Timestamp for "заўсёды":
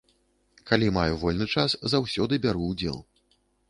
1.97-2.43